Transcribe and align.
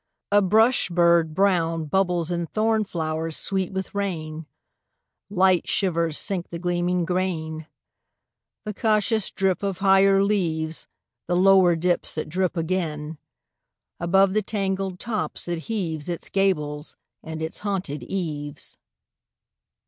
A 0.31 0.41
brush 0.41 0.89
bird 0.89 1.35
brown 1.35 1.85
Bubbles 1.85 2.31
in 2.31 2.47
thorn 2.47 2.85
flowers 2.85 3.37
sweet 3.37 3.71
with 3.71 3.93
rain; 3.93 4.47
Light 5.29 5.67
shivers 5.69 6.17
sink 6.17 6.49
the 6.49 6.57
gleaming 6.57 7.05
grain; 7.05 7.67
The 8.65 8.73
cautious 8.73 9.29
drip 9.29 9.61
of 9.61 9.77
higher 9.77 10.23
leaves 10.23 10.87
The 11.27 11.35
lower 11.37 11.75
dips 11.75 12.15
that 12.15 12.29
drip 12.29 12.57
again. 12.57 13.19
Above 13.99 14.33
the 14.33 14.41
tangled 14.41 14.99
tops 14.99 15.47
it 15.47 15.59
heaves 15.69 16.09
Its 16.09 16.31
gables 16.31 16.95
and 17.21 17.39
its 17.39 17.59
haunted 17.59 18.01
eaves. 18.01 18.79